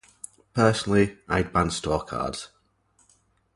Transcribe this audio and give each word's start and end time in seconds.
Personally, 0.55 1.19
I'd 1.29 1.53
ban 1.53 1.69
store 1.69 2.03
cards. 2.03 2.47